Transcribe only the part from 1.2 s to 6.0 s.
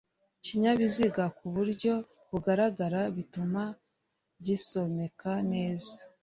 ku buryo bugaragara bituma gisomeka neza.